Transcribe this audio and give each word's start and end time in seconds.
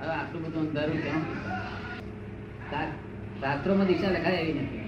હવે 0.00 0.10
આટલું 0.10 0.42
બધું 0.42 0.68
અંધારું 0.68 1.02
કેમ? 1.02 1.20
શાસ્ત્રોમાં 3.40 3.86
દીક્ષા 3.86 4.10
લખાય 4.10 4.34
એવી 4.34 4.52
નથી. 4.52 4.78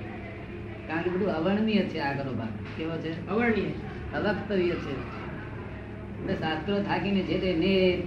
કારણ 0.88 1.02
કે 1.02 1.10
બધું 1.10 1.28
અવર્ણનીય 1.28 1.83
છે 1.83 1.99
આગળનો 1.99 2.33
ભાગ. 2.33 2.49
કેવો 2.76 2.97
છે? 2.97 3.29
અવર્ણનીય. 3.29 3.71
અવક્તવ્ય 4.15 4.71
છે. 4.71 5.21
એટલે 6.21 6.34
શાસ્ત્રો 6.34 6.83
થાકીને 6.83 7.23
છે 7.23 7.39
તે 7.41 7.55
નહીં 7.55 8.03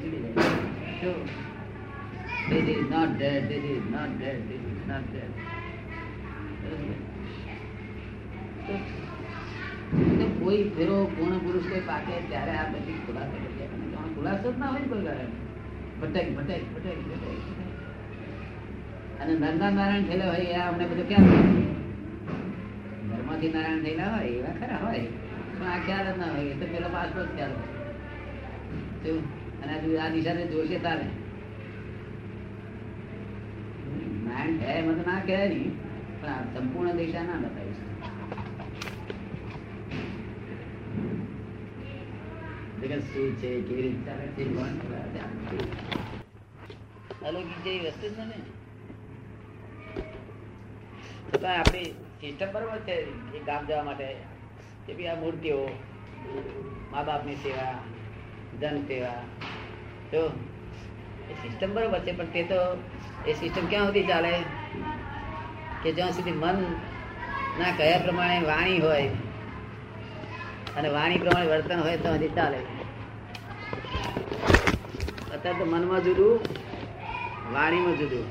ચડી 0.00 0.20
જાય. 0.22 0.42
શું 1.00 1.46
This 2.50 2.62
is 2.62 2.68
not 2.68 3.08
dead, 3.18 3.42
this 3.46 3.64
is 3.64 3.84
not 3.90 4.10
dead, 4.20 4.38
this 4.48 4.62
is 4.70 4.82
not 4.88 5.04
dead. 5.12 5.30
કોઈ 10.46 10.64
ફેરો 10.76 10.96
પૂર્ણ 11.14 11.38
પુરુષ 11.44 11.66
કોઈ 11.70 11.84
પાકે 11.86 12.14
ત્યારે 12.30 12.52
આ 12.56 12.66
બધી 12.72 12.98
ખુલાસો 13.06 13.36
કરી. 13.44 13.68
ખુલાસો 14.14 14.48
જ 14.52 14.54
ના 14.58 14.70
હોય 14.72 14.88
કોઈ 14.90 15.04
કારણ 15.06 15.32
ભટક 16.00 16.28
ભટક 16.36 16.62
ભટક 16.72 16.98
ભટક. 17.06 17.24
અને 19.20 19.32
નંદા 19.34 19.70
નારાયણ 19.70 20.06
થયેલા 20.08 20.30
હોય, 20.32 20.46
એ 20.54 20.58
અમને 20.64 20.84
બધું 20.90 21.08
ક્યાં? 21.08 21.28
ઘરમાંથી 23.08 23.52
નારાયણ 23.54 23.82
થયેલા 23.84 24.10
હોય, 24.14 24.28
એવા 24.34 24.54
ખરા 24.60 24.80
હોય 24.84 25.04
પણ 25.50 25.68
આ 25.72 25.78
ખ્યાલ 25.86 26.08
જ 26.08 26.18
ના 26.20 26.30
હોય, 26.32 26.50
એ 26.52 26.58
તો 26.60 26.66
પેલો 26.72 26.88
પાછો 26.88 27.20
જ 27.22 27.28
ખ્યાલ 27.36 27.54
હોય? 27.56 29.22
અને 29.62 29.72
આ 30.02 30.10
દિશાને 30.10 30.42
જોશે 30.52 30.78
તારે 30.86 31.06
નારાયણ 34.26 34.58
છે 34.60 34.66
એમાં 34.78 34.98
ના 35.08 35.20
કહેવાય 35.26 35.48
નહીં 35.52 35.72
પણ 36.20 36.30
આ 36.30 36.42
સંપૂર્ણ 36.52 36.98
દિશા 36.98 37.24
ના 37.30 37.42
બતાવીશ 37.44 37.75
જગત? 42.88 43.02
અલૌકિક 47.26 47.64
જેવી 47.64 47.92
માટે 53.84 55.06
આ 55.06 55.14
મૂર્તિઓ 55.14 55.78
મા 56.92 57.02
બાપની 57.02 57.34
સેવા 57.34 57.82
ધન 58.60 58.82
સેવા 58.82 59.22
તો 60.10 60.26
એ 61.30 61.34
સિસ્ટમ 61.34 61.74
બરોબર 61.74 61.98
છે 61.98 62.12
પણ 62.12 62.24
તે 62.24 62.42
તો 62.42 62.82
એ 63.26 63.32
સિસ્ટમ 63.32 63.66
ક્યાં 63.66 63.86
સુધી 63.86 64.02
ચાલે 64.02 64.32
કે 65.82 65.92
જ્યાં 65.92 66.10
સુધી 66.10 66.32
મન 66.32 66.62
ના 67.58 67.76
કયા 67.76 67.98
પ્રમાણે 67.98 68.40
વાણી 68.40 68.78
હોય 68.78 69.08
અને 70.76 70.88
વાણી 70.88 71.18
પ્રમાણે 71.18 71.46
વર્તન 71.46 71.80
હોય 71.80 71.96
તો 71.96 72.08
હજી 72.08 72.28
ચાલે 72.28 72.75
અત્યારે 75.36 75.58
તો 75.58 75.64
મનમાં 75.64 76.04
જુદું 76.04 76.40
વાણીમાં 77.52 77.96
જુદું. 77.96 78.28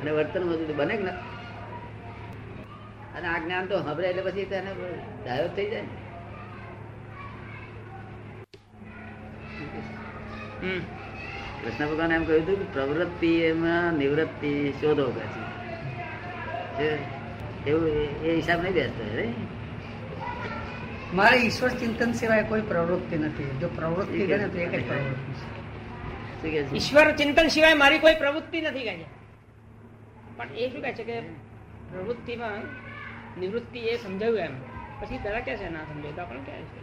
અને 0.00 0.10
વર્તનમાં 0.10 0.56
જુદું. 0.56 0.76
બને 0.76 0.96
ને? 0.96 1.10
અને 3.18 3.28
આ 3.28 3.38
જ્ઞાન 3.38 3.66
તો 3.66 3.78
હબરે 3.78 4.08
એટલે 4.08 4.22
પછી 4.22 4.44
તેને 4.44 4.74
ડાયો 5.24 5.48
થઈ 5.48 5.70
જાય 5.70 5.80
ને. 5.80 5.88
કૃષ્ણ 11.64 11.86
ભગવાન 11.86 12.12
એમ 12.12 12.24
કહ્યું 12.24 12.44
હતું 12.44 12.58
કે 12.58 12.72
પ્રવૃત્તિ 12.72 13.26
એમાં 13.26 13.92
નિવૃત્તિ 13.92 14.72
શોધો 14.80 15.12
છે. 15.12 16.98
એવું 17.70 17.88
એ- 17.88 18.36
હિસાબ 18.36 18.62
નહીં 18.62 18.72
બેસતો 18.72 19.16
રે 19.16 19.32
મારે 21.14 21.36
ઈશ્વર 21.36 21.68
ચિંતન 21.68 22.12
સિવાય 22.12 22.42
કોઈ 22.42 22.60
પ્રવૃત્તિ 22.60 23.18
નથી. 23.18 23.58
જો 23.60 23.68
પ્રવૃત્તિ 23.68 24.26
કરે 24.26 24.48
તો 24.48 24.58
એક 24.58 24.84
જ 24.84 24.88
પ્રવૃત્તિ 24.88 25.32
છે. 25.32 25.57
ઈશ્વર 26.46 27.12
ચિંતન 27.12 27.48
સિવાય 27.48 27.74
મારી 27.74 27.98
કોઈ 27.98 28.14
પ્રવૃત્તિ 28.14 28.60
નથી 28.60 28.82
કહે 28.82 28.94
છે 28.94 29.06
પણ 30.36 30.48
એ 30.56 30.68
શું 30.70 30.82
કહે 30.82 30.92
છે 30.92 31.04
કે 31.04 31.20
પ્રવૃત્તિમાં 31.92 32.58
નિવૃત્તિ 33.40 33.78
એ 33.78 33.96
સમજાવ્યું 33.96 34.38
એમ. 34.38 34.52
પછી 35.00 35.18
તારા 35.18 35.40
કહે 35.40 35.56
છે 35.56 35.68
ના 35.68 35.84
સમજાય. 35.84 36.12
તો 36.12 36.22
આપણે 36.22 36.40
કહે 36.40 36.52
છે. 36.52 36.80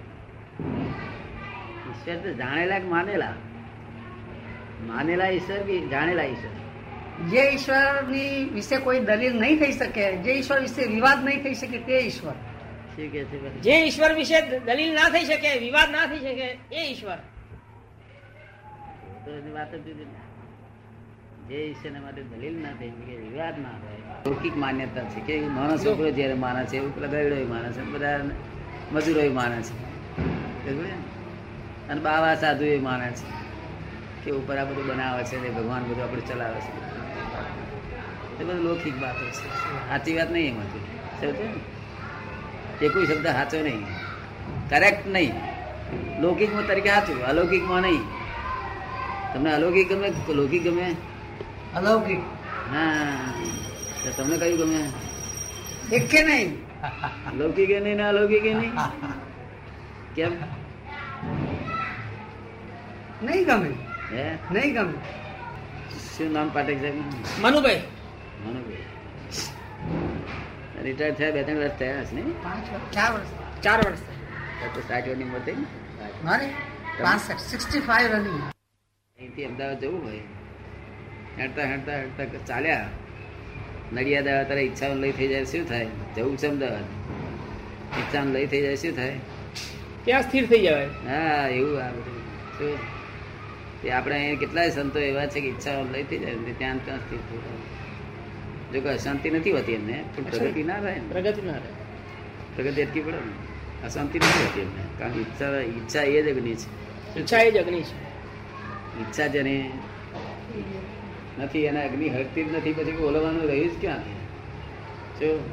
ઈશ્વર 1.90 2.16
તો 2.16 2.34
જાણેલા 2.34 2.80
કે 2.80 2.85
માનેલા? 2.85 3.34
માનેલા 4.81 5.28
ઈશ્વર 5.28 5.57
કે 5.57 5.88
જાણેલા 5.88 6.24
ઈશ્વર? 6.24 6.50
જે 7.30 7.41
ઈશ્વરની 7.41 8.50
વિશે 8.53 8.78
કોઈ 8.78 9.00
દલીલ 9.00 9.35
નહીં 9.40 9.59
થઈ 9.59 9.72
શકે 9.72 10.18
જે 10.18 10.31
ઈશ્વર 10.31 10.59
વિશે 10.59 10.85
વિવાદ 10.85 11.25
નહીં 11.25 11.44
થઈ 11.44 11.53
શકે 11.53 11.78
તે 11.78 12.00
ઈશ્વર. 12.00 12.34
કે 12.97 13.24
જે 13.59 13.72
ઈશ્વર 13.72 14.13
વિશે 14.13 14.59
દલીલ 14.59 14.94
ના 14.94 15.09
થઈ 15.09 15.25
શકે 15.25 15.59
વિવાદ 15.59 15.91
ના 15.91 16.06
થઈ 16.06 16.19
શકે 16.19 16.57
એ 16.72 16.91
ઈશ્વર. 16.91 17.18
તો 19.25 19.53
વાત 19.53 19.75
જ. 19.75 19.86
જે 21.47 21.56
ઈશ્વરના 21.56 22.02
માટે 22.02 22.22
દલીલ 22.24 22.56
ના 22.62 22.74
થઈ 22.80 22.90
શકે 22.90 23.16
વિવાદ 23.16 23.59
ના 23.59 23.69
થાય. 23.69 24.02
લૌકિક 24.25 24.58
માન્યતા 24.58 25.02
છે 25.02 25.19
કે 25.19 25.47
માણસ 25.47 25.86
છોકરો 25.86 26.12
જ્યારે 26.12 26.34
માને 26.34 26.66
છે 26.66 26.78
એવું 26.78 26.96
પેલા 26.96 27.08
ગયડો 27.08 27.47
માને 27.47 27.72
છે 27.72 27.81
બધા 27.84 28.19
મજૂરો 28.91 29.34
માને 29.34 29.62
છે. 29.62 29.74
અને 31.90 32.02
બાવા 32.02 32.36
સાધુ 32.36 32.66
એ 32.66 32.80
માને 32.80 33.12
છે 33.12 33.28
કે 34.25 34.31
ઉપર 34.31 34.58
આ 34.58 34.66
બધું 34.66 34.86
બનાવે 34.88 35.24
છે 35.24 35.42
ને 35.44 35.50
ભગવાન 35.50 35.84
બધું 35.84 36.03
આપણે 36.03 36.22
ચલાવે 36.22 36.62
છે. 36.62 36.72
એ 38.42 38.44
બધું 38.44 38.63
લૌકિક 38.63 39.02
વાતો 39.02 39.25
છે. 39.25 39.47
સાચી 39.90 40.18
વાત 40.18 40.31
નહીં 40.31 40.50
એમાંથી. 40.52 40.80
સમજ્યું 41.22 41.56
ને? 42.80 42.86
એ 42.86 42.90
કોઈ 42.90 43.06
શબ્દ 43.06 43.28
સાચો 43.28 43.57
નહીં. 43.62 43.81
કરેક્ટ 44.69 45.07
નહીં. 45.07 45.34
લૌકિકમાં 46.22 46.68
તરીકે 46.68 46.90
સાચું 46.90 47.24
અલૌકિકમાં 47.24 47.81
નહીં. 47.81 48.25
તમને 49.35 49.51
અલૌકિક 49.51 49.90
ગમે 49.90 50.07
કે 50.18 50.34
લૌકિક 50.34 50.63
ગમે 50.63 50.88
અલૌકિક 51.73 52.22
હા 52.68 53.34
તો 53.97 54.09
તમને 54.13 54.35
કયું 54.38 54.59
ગમે 54.62 54.81
એક 55.91 56.06
કે 56.07 56.22
નહીં 56.23 56.50
લૌકિક 57.34 57.69
એ 57.69 57.79
નહીં 57.79 57.97
ને 57.97 58.06
અલૌકિક 58.06 58.45
એ 58.45 58.53
નહીં 58.53 58.74
કેમ 60.16 60.34
નહીં 63.22 63.44
ગમે 63.45 63.69
હે 64.07 64.24
નહીં 64.51 64.72
ગમે 64.74 64.95
શું 66.07 66.29
નામ 66.31 66.47
પાટેક 66.51 66.79
સાહેબ 66.79 66.97
મનુભાઈ 67.41 67.84
મનુભાઈ 68.41 68.88
રિટાયર 70.81 71.16
થયા 71.16 71.34
બે 71.34 71.44
ત્રણ 71.44 71.59
વર્ષ 71.59 71.78
થયા 71.78 72.01
હશે 72.01 72.16
ને 72.22 72.40
પાંચ 72.41 72.66
વર્ષ 72.72 72.91
ચાર 72.94 73.12
વર્ષ 73.12 73.31
ચાર 73.62 73.79
વર્ષ 73.81 74.03
તો 74.72 74.79
સાઠ 74.81 75.06
વર્ષની 75.06 75.28
ઉંમર 75.28 75.44
થઈ 75.45 75.57
ને 75.59 75.68
મારે 76.24 76.51
પાસઠ 77.00 77.41
સિક્સટી 77.45 77.88
ફાઈવ 77.88 78.13
રનિંગ 78.13 78.55
અહીંથી 79.20 79.46
અમદાવાદ 79.46 79.80
જવું 79.81 80.03
હોય. 80.03 80.24
હેડતા 81.40 81.66
હેડતા 81.66 81.98
હેડતા 81.98 82.40
ચાલ્યા. 82.46 82.90
નડિયાદ 83.94 84.28
આવે 84.28 84.46
તારે 84.46 84.62
ઈચ્છાઓ 84.64 84.96
લઈ 84.96 85.12
થઈ 85.12 85.28
જાય 85.28 85.46
શું 85.46 85.66
થાય? 85.66 85.88
જવું 86.16 86.38
છે 86.38 86.48
અમદાવાદ. 86.48 86.88
ઈચ્છા 88.00 88.24
લઈ 88.24 88.46
થઈ 88.46 88.62
જાય 88.62 88.75
શું 88.75 88.96
થાય? 88.96 89.20
ત્યાં 90.06 90.24
સ્થિર 90.24 90.46
થઈ 90.46 90.59
જવાય. 90.59 90.90
હા 91.08 91.48
એવું 91.48 91.84
આ 91.84 91.92
બધું. 91.92 92.22
શું? 92.58 92.80
તે 93.81 93.92
આપણે 93.92 94.16
અહીંયા 94.16 94.40
કેટલાય 94.40 94.70
સંતો 94.70 95.00
એવા 95.00 95.25
છે 95.25 95.40
કે 95.42 95.48
ઈચ્છાઓ 95.48 95.84
લઈ 95.84 96.04
થઈ 96.04 96.20
જાય 96.20 96.56
ત્યાં 96.58 96.86
ત્યાં 96.86 97.00
સ્થિર 97.00 97.20
થઈ 97.30 97.38
જાય. 97.38 97.59
જો 98.72 98.81
કે 98.81 98.90
અશાંતિ 98.90 99.30
નથી 99.30 99.52
હોતી 99.52 99.74
એમને 99.74 100.04
પણ 100.16 100.24
પ્રગતિ 100.24 100.64
ના 100.64 100.80
થાય 100.80 101.00
ને 101.00 101.08
પ્રગતિ 101.14 101.42
ના 101.42 101.54
રહે 101.54 101.72
પ્રગતિ 102.56 102.81
અટકી 102.81 103.02
પડે 103.02 103.22
ને. 103.28 103.34
અશાંતિ 103.86 104.18
નથી 104.20 104.44
હોતી 104.48 104.62
એમને. 104.62 104.84
કારણ 105.00 105.14
કે 105.14 105.20
ઈચ્છા 105.20 105.62
ઈચ્છા 105.78 106.04
એ 106.04 106.22
જ 106.24 106.28
અગ્નિ 106.30 106.56
છે. 106.56 106.68
ઈચ્છા 107.20 107.42
એ 107.48 107.52
જ 107.52 107.58
અગ્નિ 107.58 107.81
છે. 107.81 107.96
ઈચ્છા 109.01 109.28
જેને 109.28 109.72
નથી, 111.39 111.59
એના 111.59 111.81
અગ્નિ 111.81 112.09
હરતી 112.09 112.44
જ 112.44 112.56
નથી, 112.56 112.73
પછી 112.73 112.97
ઓલવાનું 112.97 113.47
રહ્યું 113.47 113.72
જ 113.72 113.81
ક્યાં 113.81 114.03
જો, 115.19 115.51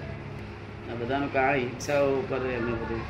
આ 0.91 0.95
બધાનું 0.95 1.33
કારણ 1.33 1.57
ઈચ્છાઓ 1.57 2.17
ઉપર 2.17 2.37
એમને 2.37 2.73
બધું 2.73 3.01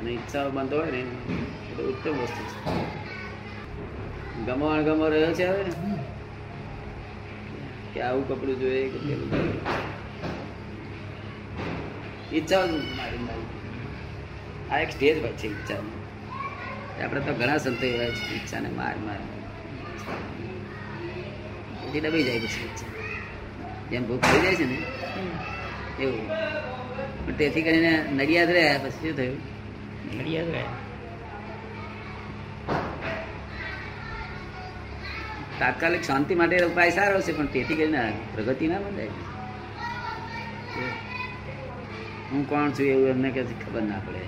અને 0.00 0.10
ઈચ્છાઓ 0.10 0.50
બંધ 0.50 0.74
હોય 0.74 0.90
ને, 0.90 0.98
એ 0.98 1.74
તો 1.76 1.82
ઉત્તમ 1.82 2.10
વસ્તુ 2.10 2.44
છે. 2.44 2.72
ગમો 4.46 4.66
અણગમો 4.66 5.08
રહ્યો 5.08 5.32
છે 5.32 5.46
હવે? 5.46 5.64
કે 7.94 8.02
આવું 8.02 8.28
કપડું 8.28 8.60
જોઈએ 8.60 8.88
કે 8.88 8.98
પેલું. 8.98 9.30
ઈચ્છાઓ 12.32 12.66
મારી 12.66 13.18
મારી. 13.18 13.46
આ 14.70 14.78
એક 14.78 14.90
સ્ટેજ 14.90 15.22
હોય 15.22 15.32
છે 15.32 15.46
ઈચ્છાનું 15.46 16.01
આપણે 17.02 17.20
તો 17.20 17.32
ઘણા 17.34 17.58
સંતો 17.58 17.86
એવા 17.86 18.04
છે 18.04 18.34
ઈચ્છાને 18.34 18.68
માર 18.68 18.96
માર. 18.96 19.16
પછી 21.82 22.00
દબાઈ 22.00 22.22
જાય 22.22 22.38
પછી 22.38 22.68
જેમ 23.90 24.08
ભૂખ 24.08 24.20
થઈ 24.20 24.40
જાય 24.40 24.54
છે 24.54 24.64
ને 24.64 24.76
એવું. 26.04 26.28
પણ 27.26 27.32
તેથી 27.32 27.62
કરીને 27.62 28.04
નડિયાદ 28.12 28.50
રહ્યા 28.50 28.78
પછી 28.78 28.90
શું 28.90 29.16
થયું? 29.16 29.40
નડિયાદ 30.18 30.48
રહ્યા. 30.48 30.76
તાત્કાલિક 35.58 36.02
શાંતિ 36.02 36.34
માટે 36.34 36.64
ઉપાય 36.64 36.90
સારો 36.90 37.20
છે 37.20 37.32
પણ 37.32 37.46
તેથી 37.46 37.74
કરીને 37.74 38.12
પ્રગતિ 38.34 38.66
ના 38.66 38.78
બંધાય. 38.78 39.08
હું 42.32 42.48
કોણ 42.48 42.70
છું 42.70 42.86
એવું 42.86 43.08
એમને 43.08 43.30
કે 43.30 43.42
ખબર 43.42 43.82
ના 43.82 43.98
પડે. 43.98 44.18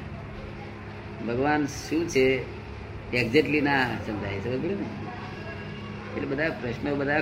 ભગવાન 1.26 1.66
શું 1.66 2.08
છે? 2.08 2.63
એક્ઝેક્ટલી 3.22 3.62
ના 3.68 3.82
સમજાય 4.06 4.38
સમજ 4.44 4.56
પડી 4.62 4.78
ને? 4.80 4.86
એટલે 6.14 6.26
બધા 6.30 6.50
પ્રશ્નો 6.60 6.90
બધા 7.00 7.20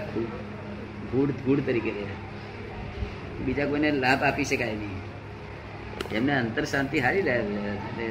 ગૂઢ 1.13 1.33
ગૂઢ 1.45 1.63
તરીકે 1.67 1.91
રહે 1.97 2.05
બીજા 3.45 3.67
કોઈને 3.67 3.89
લાભ 4.05 4.23
આપી 4.29 4.45
શકાય 4.45 4.77
નહીં. 4.83 4.99
એમને 6.17 6.33
અંતર 6.41 6.65
શાંતિ 6.73 6.97
હારી 7.05 7.25
રહ્યા 7.29 7.75
એટલે 7.89 8.07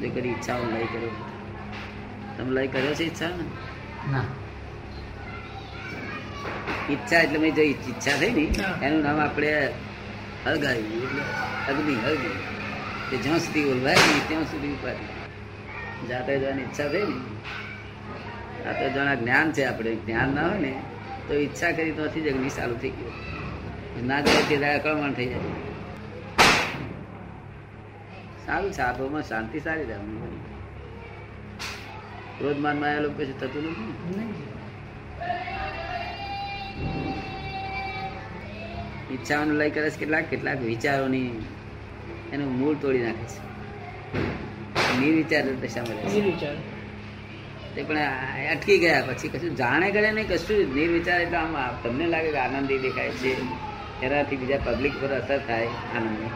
જો 0.00 0.08
કરી 0.14 0.32
ઈચ્છાઓ 0.34 0.64
લઈ 0.74 0.88
કર્યો 0.92 1.14
તમે 2.36 2.50
લઈ 2.56 2.68
કર્યો 2.68 2.94
છે 2.94 3.04
ઈચ્છા? 3.04 3.32
ને. 3.38 3.44
ના 4.12 4.26
ઈચ્છા 6.90 7.20
એટલે 7.24 7.38
મેં 7.38 7.54
જે 7.54 7.62
ઈચ્છા 7.70 8.16
થઈ 8.20 8.32
ને 8.36 8.44
એનું 8.86 9.02
નામ 9.02 9.18
આપણે 9.20 9.52
હળગાવ્યું 10.44 11.02
એટલે 11.06 11.22
અગ્નિ 11.70 11.94
હળગી 12.04 12.36
તે 13.08 13.16
જ્યાં 13.24 13.40
સુધી 13.40 13.66
ઓલવાય 13.72 14.02
નહીં 14.04 14.24
ત્યાં 14.28 14.48
સુધી 14.52 14.74
ઉપાધિ. 14.78 15.04
જાતે 16.08 16.38
જવાની 16.38 16.62
ઈચ્છા 16.62 16.88
થઈ 16.88 17.06
ને 17.06 17.16
આ 18.68 18.72
તો 18.72 18.88
જણા 18.88 19.14
જ્ઞાન 19.14 19.52
છે 19.52 19.64
આપણે, 19.64 19.94
જ્ઞાન 19.94 20.34
ના 20.34 20.48
હોય 20.48 20.58
ને, 20.58 20.72
તો 21.28 21.34
ઈચ્છા 21.34 21.72
કરી 21.72 21.92
તો 21.92 22.08
જ 22.08 22.28
અગ્નિ 22.28 22.48
ચાલુ 22.48 22.74
થઈ 22.74 22.90
ગયું. 22.90 23.16
ના 24.06 24.20
જાય 24.20 24.42
તે 24.42 24.54
અકળમણ 24.64 25.12
થઈ 25.12 25.26
જાય. 25.26 25.54
સારું 28.46 28.72
છે 28.72 28.82
આબોમાં 28.82 29.22
શાંતિ 29.22 29.60
સારી 29.60 29.84
રહે 29.84 29.94
અમને. 29.94 30.28
ક્રોધમાનમાં 32.38 32.90
આ 32.90 33.00
લોકો 33.00 33.22
કશું 33.22 33.40
થતું 33.40 33.64
નથી 33.64 33.92
ઈચ્છાઓનું 39.12 39.56
લઈ 39.56 39.70
કરે 39.70 39.90
છે 39.90 39.96
કેટલાક 39.96 40.24
કેટલાક 40.24 40.58
વિચારોની 40.60 41.30
એનું 42.32 42.58
મૂળ 42.58 42.74
તોડી 42.74 42.98
નાખે 42.98 43.24
છે. 43.24 43.38
નિર્વિચાર 44.98 45.42
દશામાં 45.42 45.96
રહે 45.96 46.10
છે 46.10 46.14
નિર્વિચાર 46.14 46.54
તે 47.74 47.82
પણ 47.82 47.96
અટકી 48.50 48.78
ગયા 48.78 49.02
પછી 49.06 49.28
કશું 49.28 49.56
જાણે 49.56 49.90
કરે 49.90 50.10
નહીં 50.10 50.28
કશું 50.28 50.72
જ 50.72 50.76
નિર્વિચાર 50.76 51.20
એટલે 51.20 51.36
આમ 51.36 51.56
તમને 51.82 52.06
લાગે 52.06 52.30
કે 52.30 52.36
આનંદી 52.36 52.78
દેખાય 52.78 53.10
છે. 53.10 53.42
એનાથી 54.02 54.36
બીજા 54.36 54.56
પબ્લિક 54.56 54.92
પર 55.02 55.08
અસર 55.08 55.38
થાય 55.38 55.66
આનંદની. 55.66 56.30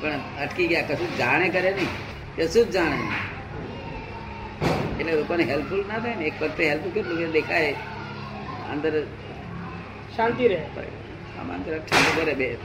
પણ 0.00 0.12
અટકી 0.40 0.66
ગયા 0.66 0.82
કશું 0.82 1.16
જાણે 1.16 1.48
કરે 1.48 1.70
નહીં. 1.70 1.88
કશું 2.36 2.64
જ 2.64 2.70
જાણે 2.70 2.90
નહીં. 2.90 3.12
એટલે 4.98 5.12
લોકોને 5.12 5.44
હેલ્પફુલ 5.44 5.84
ના 5.88 5.98
થાય 5.98 6.14
ને 6.14 6.24
એક 6.24 6.42
વખતે 6.42 6.68
હેલ્પફુલ 6.68 6.92
કેટલું 6.92 7.18
કે 7.18 7.26
દેખાય. 7.26 7.72
અંદર 8.72 9.02
શાંતિ 10.16 10.48
રહે. 10.48 10.62
આમ 11.40 11.52
અંદર 11.52 11.78
ઠંડુ 11.78 12.24
કરે 12.24 12.34
બે. 12.34 12.56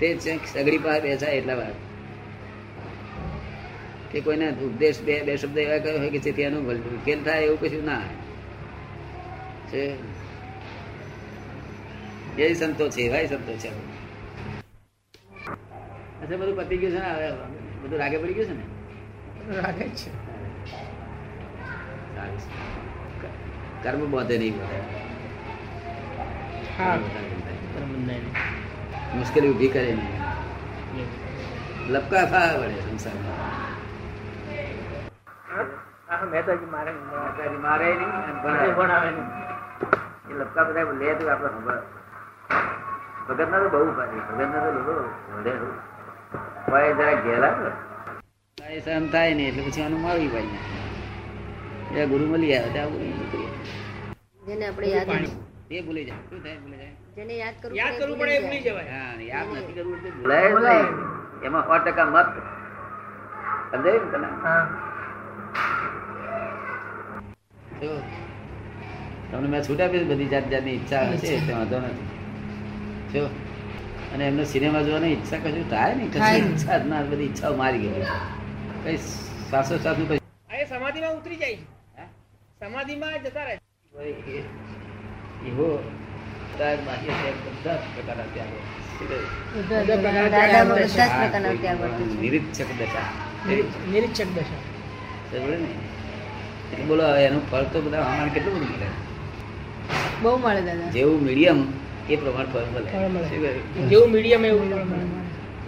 તે 0.00 0.18
સગડી 0.54 0.78
પાસે 0.78 1.00
બેસાય 1.00 1.32
એટલા 1.32 1.54
વાર 1.54 1.72
કે 4.12 4.20
કોઈને 4.20 4.50
ઉપદેશ 4.50 5.00
બે 5.02 5.22
બે 5.22 5.36
શબ્દ 5.36 5.58
એવા 5.58 5.78
કયો 5.78 5.98
હોય 5.98 6.10
કે 6.10 6.18
જેથી 6.18 6.42
એનો 6.42 6.58
ઉકેલ 6.60 7.22
થાય 7.24 7.42
એવું 7.42 7.60
કશું 7.60 7.84
ના 7.84 8.00
છે? 9.72 9.82
એ 12.38 12.54
સંતો 12.54 12.88
છે 12.88 13.00
એવા 13.02 13.28
સંતો 13.28 13.52
છે. 13.52 13.68
અચ્છા 16.22 16.36
બધું 16.36 16.56
પતી 16.56 16.76
ગયું 16.76 16.92
છે 16.92 16.98
ને 16.98 17.10
હવે? 17.10 17.30
બધું 17.82 17.98
રાગે 17.98 18.18
પડી 18.18 18.34
ગયું 18.34 18.46
છે 18.46 18.54
ને? 18.54 18.64
રાગે 19.60 19.88
છે. 19.88 20.10
કર્મ 23.82 24.10
બોધે 24.10 24.38
નહીં 24.38 24.54
બધા 24.56 24.84
મુશ્કેલી 29.14 29.48
ઊભી 29.48 29.68
કરે 29.68 29.92
નહીં. 29.92 30.16
લપકા 31.92 32.24
ફા 32.26 32.58
વળે 32.58 32.80
સંસારમાં. 32.80 33.55
હા 36.16 36.26
મેં 36.26 36.44
મારે 36.70 36.92
માતાજી 37.02 37.60
મારે 37.60 37.86
નહીં 37.92 38.12
ભણાવે 38.42 38.72
ભણાવે. 38.74 38.74
ભણાવે 38.74 39.08
નહીં. 39.10 39.28
એ 40.30 40.32
લપકા 40.34 40.64
બધા 40.66 40.92
લે 41.00 41.08
તો 41.16 41.24
આપણે 41.28 41.50
ખબર 41.56 41.76
ભગત 43.28 43.48
ના 43.50 43.60
તો 43.64 43.68
બહુ 43.74 43.92
પાડી 43.98 44.22
ભગત 44.28 44.40
ના 44.52 44.62
તો 44.64 44.70
લોકો 44.78 44.94
વડે 45.34 45.52
બહુ. 45.60 45.68
જરા 46.92 47.14
ઘેલા 47.24 47.54
સહન 48.80 49.04
થાય 49.08 49.32
ને 49.34 49.44
એટલે 49.48 49.62
પછી 49.66 49.82
આનું 49.82 50.00
મારવી 50.00 50.30
ભાઈ 50.30 50.58
એ 51.94 52.06
ગુરુ 52.06 52.24
મળી 52.26 52.54
આવે 52.54 52.70
ત્યાં 52.70 52.90
ગુરુ 52.92 53.04
જેને 54.42 54.64
આપણે 54.66 54.88
યાદ 54.88 55.10
એ 55.68 55.82
ભૂલી 55.82 56.04
જાય. 56.04 56.22
શું 56.28 56.40
થાય 56.42 56.58
ભૂલી 56.58 56.78
જાય? 56.78 56.94
જેને 57.16 57.34
યાદ 57.36 57.56
કરવું 57.60 57.78
યાદ 57.78 57.94
કરવું 57.98 58.18
પડે 58.20 58.36
ભૂલી 58.40 58.62
જવાય. 58.62 58.90
હા 58.92 59.12
યાદ 59.22 59.48
નથી 59.52 59.74
કરવું 59.74 59.96
એટલે 60.00 60.38
ભૂલાય 60.50 60.84
એમાં 61.42 61.64
સો 61.68 61.74
ટકા 61.80 62.06
મત. 62.06 62.28
સમજાય 63.70 63.98
ને 64.00 64.08
તને? 64.12 64.28
હા. 64.42 64.62
તમને 69.30 69.48
મેં 69.48 69.62
છૂટ 69.62 69.80
આપી 69.80 70.04
બધી 70.04 70.28
જાત 70.28 70.46
જાતની 70.50 70.74
ઈચ્છા 70.74 71.02
હશે 71.12 71.34
તે 71.40 71.52
વાંધો 71.52 71.78
નથી. 71.80 72.06
જો 73.12 73.22
અને 74.12 74.24
એમને 74.26 74.44
સિનેમા 74.46 74.82
જોવાની 74.82 75.12
ઈચ્છા 75.12 75.40
કશું 75.40 75.66
થાય 75.70 75.94
ને 75.94 76.06
થાય 76.10 76.38
કશું 76.38 76.50
ઈચ્છા 76.50 76.78
ના 76.84 77.02
બધી 77.04 77.26
ઈચ્છાઓ 77.26 77.54
મારી 77.56 77.82
ગઈ 77.84 78.04
કઈ 78.84 78.98
સાસો 79.50 79.74
સાસુ 79.80 80.02
કઈ 80.06 80.20
એ 80.54 80.66
સમાધિમાં 80.66 81.14
ઉતરી 81.16 81.38
જાય 81.38 81.58
સમાધિમાં 82.60 83.18
જતા 83.22 83.44
રહે 83.44 83.54
એવો 85.46 85.68
બધા 86.50 86.72
પ્રકારના 87.90 88.28
ત્યાગો 88.30 88.58
બધા 89.60 89.98
પ્રકારના 89.98 91.54
ત્યાગ. 91.56 91.80
નિરીક્ષક 92.16 92.70
દશા. 92.78 93.08
નિરીક્ષક 93.88 94.30
દશા. 94.32 94.62
ને? 95.32 95.68
એટલે 96.66 96.84
બોલો 96.86 97.04
એનું 97.18 97.42
ફળ 97.48 97.66
તો 97.72 97.78
બધા 97.82 98.04
હમણાં 98.04 98.30
કેટલું 98.30 98.54
બધું 98.56 98.70
મળે 98.72 98.88
બહુ 100.22 100.32
મળે 100.38 100.60
દાદા 100.62 100.90
જેવું 100.92 101.20
મીડિયમ 101.22 101.58
એ 102.08 102.16
પ્રમાણે 102.16 102.50
ફળ 102.50 102.66
મળે? 102.72 102.88
જેવું 103.88 104.10
મીડિયમ 104.10 104.42
એવું 104.44 104.66
મળે. 104.68 105.08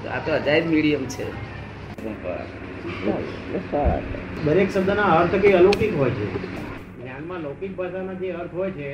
આ 0.09 0.21
તો 0.21 0.31
અજાયબ 0.33 0.67
મીડિયમ 0.67 1.05
છે 1.09 1.25
દરેક 4.47 4.69
શબ્દના 4.71 5.09
અર્થ 5.15 5.35
કઈ 5.41 5.55
અલૌકિક 5.55 5.93
હોય 5.95 6.13
છે 6.13 6.27
જ્ઞાનમાં 6.99 7.41
લૌકિક 7.43 7.73
ભાષાના 7.73 8.17
જે 8.21 8.29
અર્થ 8.35 8.53
હોય 8.53 8.71
છે 8.73 8.89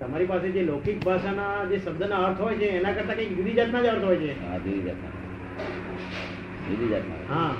તમારી 0.00 0.26
પાસે 0.26 0.48
જે 0.50 0.62
લૌકિક 0.62 0.98
ભાષાના 1.00 1.68
જે 1.70 1.76
શબ્દના 1.78 2.20
અર્થ 2.26 2.40
હોય 2.40 2.56
છે 2.58 2.68
એના 2.78 2.92
કરતા 2.92 3.16
કઈ 3.16 3.28
જુદી 3.32 3.54
જાતના 3.54 3.82
જ 3.82 3.88
અર્થ 3.88 4.04
હોય 4.04 4.18
છે 4.18 4.32
હા, 4.42 4.58
જુદી 4.58 4.82
જાતના. 4.82 5.12
જુદી 6.68 6.88
જાતના. 6.88 7.20
હા. 7.30 7.52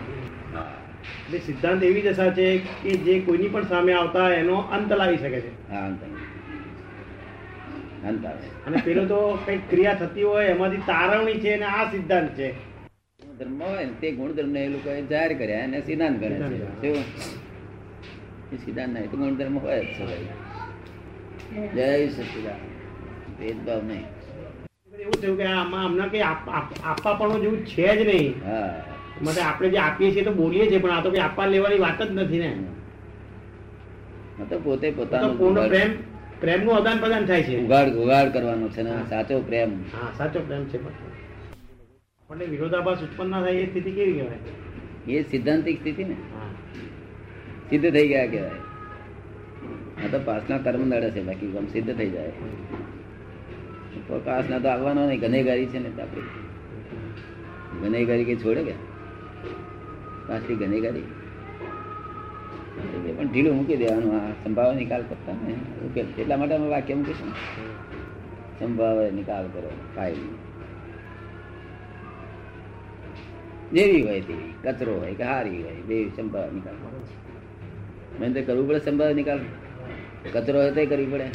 એટલે 1.27 1.39
સિદ્ધાંત 1.39 1.83
એવી 1.83 2.03
દશા 2.03 2.31
છે 2.31 2.59
કે 2.83 2.91
જે 2.97 3.21
કોઈની 3.21 3.49
પણ 3.49 3.63
સામે 3.63 3.93
આવતા 3.93 4.31
એનો 4.31 4.57
અંત 4.57 4.93
લાવી 4.93 5.17
શકે 5.17 5.41
છે. 5.41 5.71
અંત. 5.71 6.03
અંત 8.05 8.27
આવે. 8.27 8.47
અને 8.67 8.77
પેલો 8.85 9.05
તો 9.05 9.19
કંઈક 9.47 9.61
ક્રિયા 9.71 9.95
થતી 9.95 10.23
હોય 10.23 10.47
એમાંથી 10.47 10.77
તારવણી 10.77 11.35
છે 11.35 11.55
અને 11.55 11.65
આ 11.65 11.85
સિદ્ધાંત 11.91 12.31
છે. 12.31 12.49
ધર્મ 13.39 13.63
હોય 13.63 13.87
તે 14.01 14.11
ગુણધર્મ 14.13 14.57
એ 14.57 14.69
લોકો 14.69 14.91
જાહેર 15.07 15.33
કર્યા 15.39 15.63
અને 15.63 15.81
સિદ્ધાંત 15.81 16.21
ગણે 16.21 16.39
છે. 16.41 16.93
એ 18.53 18.57
સિદ્ધાંત 18.57 18.93
નહીં 18.95 19.11
તો 19.11 19.17
ગુણધર્મ 19.17 19.59
હોય 19.59 19.81
જ 19.81 19.87
છે 19.87 20.05
જય 21.75 22.09
સચિદાન 22.09 22.61
ભેદભાવ 23.39 23.83
નહીં. 23.83 24.05
એવું 24.99 25.17
થયું 25.23 25.37
કે 25.39 25.45
આમાં 25.45 25.87
હમણાં 25.87 26.11
કઈ 26.11 26.21
આપવા 26.21 27.15
પણ 27.15 27.41
જેવું 27.41 27.67
છે 27.67 27.89
જ 27.97 28.07
નહીં. 28.09 28.35
હા. 28.47 28.96
માટે 29.23 29.41
આપણે 29.41 29.69
જે 29.69 29.79
આપીએ 29.79 30.11
છીએ 30.11 30.25
તો 30.25 30.33
બોલીએ 30.33 30.71
છીએ 30.71 30.79
પણ 30.79 30.91
આ 30.91 31.03
તો 31.03 31.11
કઈ 31.11 31.19
આપવા 31.19 31.47
લેવાની 31.47 31.79
વાત 31.79 32.03
જ 32.03 32.11
નથી 32.13 32.39
ને. 32.39 32.57
તો 34.51 34.59
પોતે 34.59 34.91
પોતાનો 34.91 35.27
પ્રેમ 35.27 35.39
પૂર્ણ 35.39 35.69
પ્રેમ 35.69 35.91
પ્રેમનું 36.41 36.77
આદાન 36.77 36.99
પ્રદાન 36.99 37.27
થાય 37.27 37.43
છે. 37.43 37.65
ઉગાડ 37.65 37.89
ઉગાડ 37.89 38.29
કરવાનો 38.29 38.69
છે 38.69 38.83
ને 38.83 38.91
સાચો 39.11 39.41
પ્રેમ. 39.41 39.71
હા 39.71 40.13
સાચો 40.19 40.41
પ્રેમ 40.41 40.65
છે 40.65 40.79
પણ. 40.79 42.51
વિરોધાભાસ 42.51 42.99
ઉત્પન્ન 42.99 43.41
થાય 43.41 43.53
એ 43.53 43.67
સ્થિતિ 43.67 43.91
કેવી 43.91 44.13
કહેવાય? 44.13 45.13
એ 45.13 45.23
સિદ્ધાંતિક 45.23 45.81
સ્થિતિ 45.81 46.05
ને. 46.05 46.13
હા. 46.13 46.49
સિદ્ધ 47.71 47.93
થઈ 47.93 48.09
ગયા 48.09 48.27
કહેવાય. 48.27 48.51
આ 50.05 50.09
તો 50.11 50.19
પાસના 50.25 50.59
કર્મ 50.59 50.81
નડે 50.87 51.11
છે 51.11 51.23
બાકી 51.23 51.47
ગમ 51.47 51.67
સિદ્ધ 51.67 51.97
થઈ 51.97 52.11
જાય. 52.11 52.33
પાસના 54.25 54.59
તો 54.59 54.69
આવવાનો 54.69 55.07
નહીં 55.07 55.21
ગનેગારી 55.21 55.67
છે 55.67 55.79
ને 55.79 56.03
આપણે. 56.03 56.23
ગનેગારી 57.83 58.25
કે 58.25 58.37
છોડે 58.37 58.63
કે? 58.63 58.96
પાછલી 60.29 60.59
ગનેગારી 60.63 61.09
એ 63.07 63.13
પણ 63.17 63.29
ઢીલું 63.31 63.55
મૂકી 63.59 63.79
દેવાનું, 63.83 64.13
આ 64.19 64.33
સંભાવે 64.45 64.75
નિકાલ 64.81 65.03
કરતા 65.11 65.37
ને 65.45 65.55
ઉકેલ. 65.87 66.09
એટલા 66.21 66.39
માટે 66.41 66.55
અમે 66.57 66.69
વાક્ય 66.75 66.95
મૂકીશું 66.99 67.31
સંભાવે 68.59 69.05
નિકાલ 69.19 69.47
કરો, 69.55 69.71
ફાઇલ. 69.95 70.21
જેવી 73.75 74.03
હોય 74.07 74.23
તેવી 74.29 74.53
કચરો 74.65 74.93
હોય 75.03 75.15
કે 75.21 75.25
હારી 75.31 75.63
હોય, 75.67 75.81
બે 75.89 75.97
સંભાવ 76.17 76.49
નિકાલ 76.57 76.77
મેં 78.21 78.31
તો 78.35 78.41
કરવું 78.49 78.67
પડે 78.69 78.81
સંભાવ 78.87 79.13
નિકાલ. 79.21 79.41
કચરો 80.35 80.59
હોય 80.63 80.73
તો 80.77 80.83
કરવી 80.93 81.11
પડે. 81.15 81.29